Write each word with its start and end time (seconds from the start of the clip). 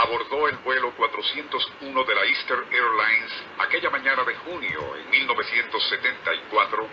abordó 0.00 0.48
el 0.48 0.56
vuelo 0.58 0.92
401 0.96 2.04
de 2.04 2.14
la 2.14 2.24
Eastern 2.24 2.64
Airlines 2.72 3.32
aquella 3.58 3.90
mañana 3.90 4.24
de 4.24 4.34
junio 4.36 4.96
en 4.96 5.10
1974. 5.10 6.88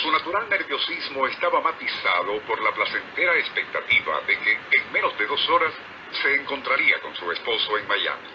Su 0.00 0.12
natural 0.12 0.48
nerviosismo 0.48 1.26
estaba 1.26 1.60
matizado 1.60 2.38
por 2.42 2.60
la 2.62 2.70
placentera 2.72 3.34
expectativa 3.38 4.20
de 4.20 4.38
que 4.38 4.52
en 4.52 4.92
menos 4.92 5.18
de 5.18 5.26
dos 5.26 5.48
horas 5.48 5.72
se 6.22 6.36
encontraría 6.36 7.00
con 7.00 7.14
su 7.16 7.30
esposo 7.32 7.76
en 7.76 7.88
Miami. 7.88 8.28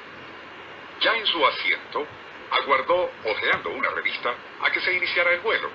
Ya 1.00 1.16
en 1.16 1.26
su 1.26 1.46
asiento, 1.46 2.06
aguardó, 2.52 3.10
hojeando 3.24 3.70
una 3.70 3.90
revista, 3.92 4.34
a 4.64 4.72
que 4.72 4.82
se 4.82 4.94
iniciara 4.94 5.34
el 5.34 5.40
vuelo. 5.40 5.70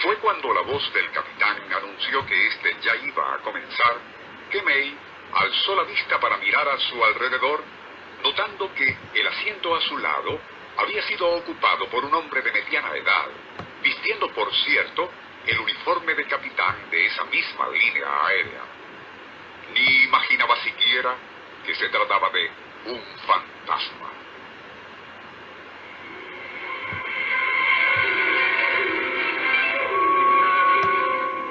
Fue 0.00 0.16
cuando 0.16 0.52
la 0.52 0.62
voz 0.62 0.92
del 0.92 1.10
capitán 1.12 1.58
anunció 1.72 2.26
que 2.26 2.46
éste 2.48 2.76
ya 2.82 2.96
iba 2.96 3.34
a 3.34 3.38
comenzar, 3.38 3.98
que 4.50 4.62
May 4.62 4.98
alzó 5.34 5.74
la 5.76 5.82
vista 5.84 6.18
para 6.20 6.38
mirar 6.38 6.68
a 6.68 6.78
su 6.78 7.04
alrededor, 7.04 7.62
notando 8.22 8.72
que 8.74 8.96
el 9.14 9.26
asiento 9.26 9.74
a 9.74 9.80
su 9.82 9.98
lado 9.98 10.40
había 10.78 11.02
sido 11.02 11.28
ocupado 11.28 11.86
por 11.88 12.04
un 12.04 12.14
hombre 12.14 12.42
de 12.42 12.52
mediana 12.52 12.94
edad, 12.96 13.26
vistiendo, 13.82 14.30
por 14.32 14.52
cierto, 14.54 15.10
el 15.46 15.58
uniforme 15.60 16.14
de 16.14 16.26
capitán 16.26 16.90
de 16.90 17.06
esa 17.06 17.24
misma 17.24 17.68
línea 17.68 18.26
aérea. 18.26 18.62
Ni 19.74 20.04
imaginaba 20.04 20.56
siquiera 20.62 21.14
que 21.64 21.74
se 21.74 21.88
trataba 21.88 22.30
de 22.30 22.50
un 22.86 23.02
fantasma. 23.26 24.10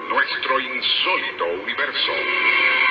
Nuestro 0.10 0.60
insólito 0.60 1.46
universo. 1.46 2.85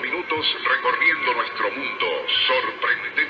Minutos 0.00 0.56
recorriendo 0.62 1.32
nuestro 1.32 1.70
mundo 1.70 2.06
sorprendente. 2.46 3.28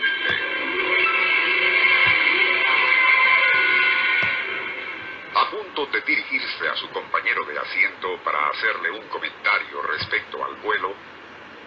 A 5.34 5.50
punto 5.50 5.86
de 5.86 6.00
dirigirse 6.00 6.68
a 6.68 6.74
su 6.74 6.90
compañero 6.90 7.44
de 7.44 7.58
asiento 7.58 8.18
para 8.24 8.48
hacerle 8.48 8.90
un 8.90 9.06
comentario 9.08 9.80
respecto 9.82 10.44
al 10.44 10.56
vuelo, 10.56 10.92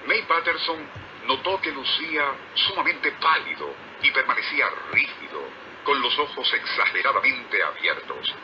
May 0.05 0.21
Patterson 0.23 0.85
notó 1.27 1.61
que 1.61 1.71
lucía 1.71 2.33
sumamente 2.55 3.11
pálido 3.13 3.73
y 4.03 4.11
permanecía 4.11 4.67
rígido, 4.91 5.41
con 5.85 6.01
los 6.01 6.19
ojos 6.19 6.53
exageradamente 6.53 7.63
abiertos. 7.63 8.35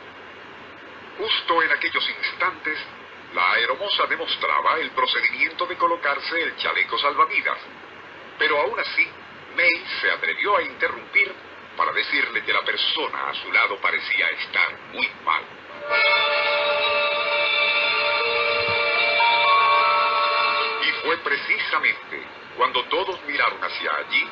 Justo 1.18 1.62
en 1.62 1.70
aquellos 1.70 2.08
instantes, 2.08 2.78
la 3.36 3.52
aeromoza 3.52 4.06
demostraba 4.06 4.78
el 4.78 4.90
procedimiento 4.92 5.66
de 5.66 5.76
colocarse 5.76 6.42
el 6.42 6.56
chaleco 6.56 6.98
salvavidas. 6.98 7.58
Pero 8.38 8.58
aún 8.58 8.80
así, 8.80 9.06
May 9.54 9.84
se 10.00 10.10
atrevió 10.10 10.56
a 10.56 10.62
interrumpir 10.62 11.34
para 11.76 11.92
decirle 11.92 12.42
que 12.42 12.52
la 12.52 12.62
persona 12.62 13.28
a 13.28 13.34
su 13.34 13.52
lado 13.52 13.76
parecía 13.76 14.26
estar 14.28 14.78
muy 14.94 15.06
mal. 15.22 15.42
Y 20.82 20.90
fue 21.04 21.18
precisamente 21.18 22.22
cuando 22.56 22.84
todos 22.84 23.22
miraron 23.24 23.62
hacia 23.62 23.96
allí 23.96 24.26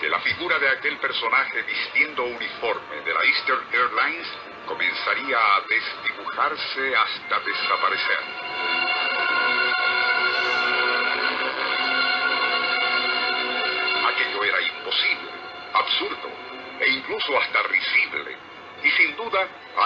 que 0.00 0.08
la 0.08 0.20
figura 0.20 0.60
de 0.60 0.68
aquel 0.68 0.96
personaje 0.98 1.62
vistiendo 1.62 2.22
uniforme 2.22 3.00
de 3.04 3.14
la 3.14 3.24
Eastern 3.24 3.66
Airlines 3.72 4.28
comenzaría 4.66 5.38
a 5.38 5.60
desdibujarse 5.68 6.96
hasta 6.96 7.40
desaparecer. 7.40 8.43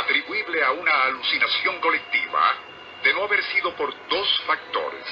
Atribuible 0.09 0.65
a 0.65 0.71
una 0.73 1.03
alucinación 1.05 1.79
colectiva 1.81 2.57
de 3.05 3.13
no 3.13 3.25
haber 3.25 3.45
sido 3.45 3.77
por 3.77 3.93
dos 4.09 4.43
factores. 4.47 5.05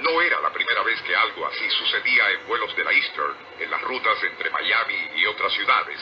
No 0.00 0.22
era 0.22 0.40
la 0.40 0.50
primera 0.50 0.82
vez 0.82 0.98
que 1.02 1.14
algo 1.14 1.46
así 1.46 1.68
sucedía 1.70 2.30
en 2.30 2.46
vuelos 2.46 2.74
de 2.74 2.84
la 2.84 2.90
Eastern, 2.90 3.36
en 3.60 3.70
las 3.70 3.82
rutas 3.82 4.16
entre 4.24 4.48
Miami 4.48 5.10
y 5.16 5.26
otras 5.26 5.52
ciudades, 5.52 6.00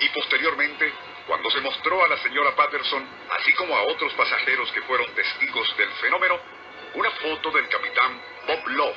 y 0.00 0.08
posteriormente 0.08 0.92
cuando 1.28 1.48
se 1.52 1.60
mostró 1.60 2.04
a 2.04 2.08
la 2.08 2.16
señora 2.18 2.56
Patterson, 2.56 3.06
así 3.30 3.52
como 3.52 3.76
a 3.76 3.82
otros 3.82 4.12
pasajeros 4.14 4.72
que 4.72 4.82
fueron 4.82 5.06
testigos 5.14 5.76
del 5.76 5.90
fenómeno, 6.00 6.36
una 6.94 7.10
foto 7.12 7.52
del 7.52 7.68
capitán 7.68 8.20
Bob 8.48 8.66
Love, 8.70 8.96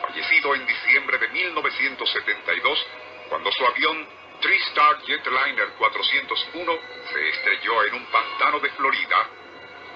fallecido 0.00 0.56
en 0.56 0.66
diciembre 0.66 1.16
de 1.18 1.28
1972, 1.28 2.86
cuando 3.28 3.52
su 3.52 3.64
avión 3.64 4.08
Three-Star 4.42 5.00
Jetliner 5.06 5.68
401 5.78 6.78
se 7.12 7.28
estrelló 7.28 7.84
en 7.84 7.94
un 7.94 8.06
pantano 8.06 8.60
de 8.60 8.70
Florida, 8.70 9.28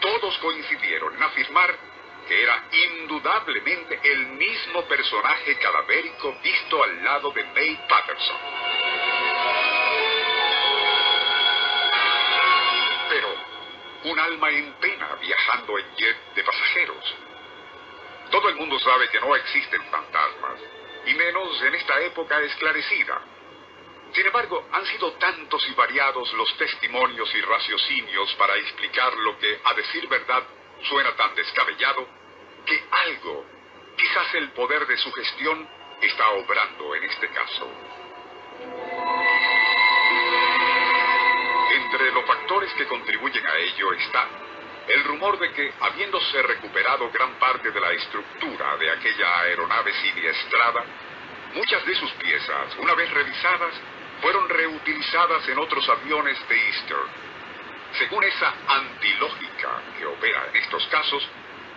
todos 0.01 0.39
coincidieron 0.39 1.15
en 1.15 1.23
afirmar 1.23 1.77
que 2.29 2.43
era 2.43 2.65
indudablemente 2.73 4.01
el 4.03 4.27
mismo 4.29 4.83
personaje 4.87 5.59
cadavérico 5.59 6.37
visto 6.43 6.83
al 6.83 7.05
lado 7.05 7.31
de 7.33 7.45
May 7.45 7.79
Patterson. 7.89 8.37
un 14.07 14.19
alma 14.21 14.51
en 14.51 14.73
pena 14.75 15.17
viajando 15.21 15.79
en 15.79 15.97
jet 15.97 16.17
de 16.35 16.45
pasajeros. 16.45 17.17
Todo 18.31 18.49
el 18.51 18.55
mundo 18.55 18.79
sabe 18.79 19.09
que 19.09 19.21
no 19.21 19.35
existen 19.35 19.83
fantasmas, 19.91 20.61
y 21.07 21.15
menos 21.15 21.61
en 21.63 21.75
esta 21.75 22.01
época 22.03 22.41
esclarecida. 22.41 23.21
Sin 24.17 24.27
embargo, 24.27 24.67
han 24.73 24.87
sido 24.87 25.13
tantos 25.13 25.69
y 25.69 25.75
variados 25.75 26.33
los 26.33 26.57
testimonios 26.57 27.35
y 27.35 27.41
raciocinios 27.43 28.35
para 28.37 28.57
explicar 28.57 29.13
lo 29.13 29.39
que, 29.39 29.61
a 29.63 29.75
decir 29.75 30.09
verdad, 30.09 30.43
suena 30.85 31.15
tan 31.17 31.35
descabellado, 31.35 32.09
que 32.65 32.83
algo, 32.93 33.45
quizás 33.95 34.35
el 34.37 34.53
poder 34.53 34.87
de 34.87 34.97
su 34.97 35.13
gestión, 35.13 35.69
está 36.01 36.31
obrando 36.31 36.95
en 36.95 37.05
este 37.05 37.29
caso. 37.29 37.71
Entre 41.75 42.11
los 42.13 42.25
factores 42.25 42.73
que 42.73 42.87
contribuyen 42.87 43.47
a 43.47 43.57
ello 43.59 43.93
está 43.93 44.29
el 44.89 45.05
rumor 45.05 45.39
de 45.39 45.53
que, 45.53 45.75
habiéndose 45.79 46.41
recuperado 46.41 47.11
gran 47.11 47.35
parte 47.39 47.71
de 47.71 47.81
la 47.81 47.93
estructura 47.93 48.79
de 48.79 48.93
aquella 48.93 49.41
aeronave 49.41 49.93
siniestrada, 49.93 50.85
muchas 51.53 51.85
de 51.85 51.95
sus 51.97 52.13
piezas, 52.13 52.77
una 52.79 52.95
vez 52.95 53.11
revisadas, 53.11 53.75
fueron 54.21 54.49
reutilizadas 54.49 55.49
en 55.49 55.59
otros 55.59 55.89
aviones 55.89 56.39
de 56.49 56.69
Eastern. 56.69 57.09
Según 57.99 58.25
esa 58.25 58.53
antilógica 58.69 59.83
que 59.99 60.07
opera 60.07 60.49
en 60.51 60.57
estos 60.57 60.87
casos, 60.89 61.27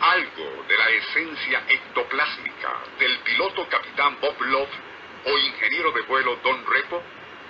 algo 0.01 0.63
de 0.67 0.77
la 0.77 0.89
esencia 0.89 1.63
ectoplásmica 1.67 2.73
del 2.97 3.19
piloto 3.19 3.67
capitán 3.67 4.17
Bob 4.21 4.41
Love 4.41 4.69
o 5.25 5.37
ingeniero 5.37 5.91
de 5.91 6.01
vuelo 6.01 6.37
Don 6.37 6.65
Repo 6.65 7.03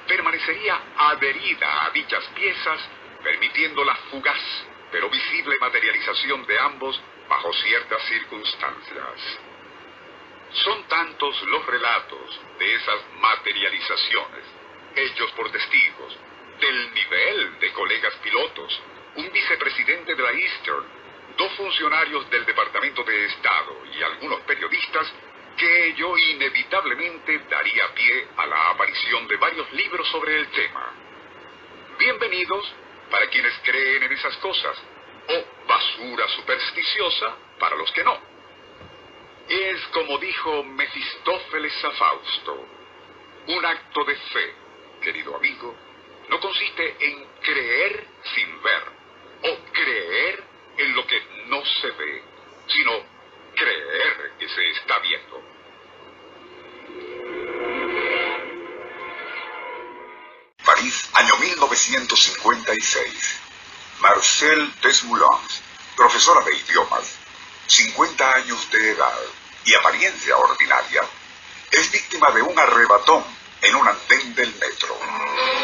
permanecería 0.08 0.80
adherida 0.98 1.86
a 1.86 1.92
dichas 1.92 2.26
piezas, 2.36 2.82
permitiendo 3.24 3.84
la 3.84 3.96
fugaz 4.10 4.66
pero 4.92 5.10
visible 5.10 5.56
materialización 5.60 6.46
de 6.46 6.60
ambos 6.60 7.00
bajo 7.28 7.54
ciertas 7.54 8.02
circunstancias. 8.04 9.40
Son 10.52 10.84
tantos 10.88 11.42
los 11.44 11.66
relatos 11.66 12.42
de 12.58 12.74
esas 12.74 13.00
materializaciones, 13.20 14.46
hechos 15.00 15.32
por 15.32 15.52
testigos, 15.52 16.18
del 16.60 16.94
nivel 16.94 17.60
de 17.60 17.72
colegas 17.74 18.16
pilotos, 18.18 18.82
un 19.16 19.32
vicepresidente 19.32 20.16
de 20.16 20.24
la 20.24 20.32
Eastern, 20.32 20.86
dos 21.38 21.52
funcionarios 21.54 22.30
del 22.30 22.46
Departamento 22.46 23.04
de 23.04 23.26
Estado 23.26 23.86
y 23.98 24.04
algunos 24.04 24.42
periodistas 24.42 25.12
que 25.58 25.88
ello 25.88 26.18
inevitablemente 26.18 27.40
daría 27.50 27.94
pie 27.94 28.28
a 28.38 28.46
la 28.46 28.70
aparición 28.72 29.28
de 29.28 29.36
varios 29.38 29.72
libros 29.74 30.08
sobre 30.10 30.38
el 30.38 30.48
tema. 30.50 30.94
Bienvenidos 31.98 32.74
para 33.10 33.28
quienes 33.28 33.54
creen 33.64 34.04
en 34.04 34.14
esas 34.14 34.38
cosas, 34.38 34.78
o 35.28 35.68
basura 35.68 36.28
supersticiosa 36.30 37.36
para 37.60 37.76
los 37.76 37.92
que 37.92 38.04
no. 38.04 38.20
Es 39.50 39.82
como 39.88 40.18
dijo 40.18 40.64
Mefistófeles 40.64 41.84
a 41.84 41.92
Fausto, 41.92 42.68
un 43.48 43.66
acto 43.66 44.04
de 44.06 44.16
fe, 44.16 44.56
querido 45.00 45.36
amigo, 45.36 45.76
no 46.30 46.40
consiste 46.40 46.96
en 47.00 47.26
creer 47.42 48.08
sin 48.36 48.62
ver 48.62 48.84
o 49.44 49.58
creer 49.72 50.44
en 50.78 50.96
lo 50.96 51.08
que 51.08 51.20
no 51.48 51.66
se 51.66 51.90
ve, 51.92 52.24
sino 52.68 52.92
creer 53.56 54.34
que 54.38 54.48
se 54.48 54.70
está 54.72 55.00
viendo. 55.00 55.42
París, 60.64 61.10
año 61.14 61.36
1956. 61.38 63.40
Marcel 64.02 64.72
Desmoulins, 64.82 65.62
profesora 65.96 66.46
de 66.46 66.56
idiomas, 66.56 67.16
50 67.68 68.36
años 68.36 68.70
de 68.72 68.92
edad 68.92 69.20
y 69.66 69.74
apariencia 69.74 70.38
ordinaria, 70.38 71.04
es 71.72 71.92
víctima 71.92 72.32
de 72.32 72.42
un 72.42 72.58
arrebatón 72.58 73.26
en 73.62 73.76
un 73.76 73.88
andén 73.88 74.36
del 74.36 74.54
metro. 74.56 75.59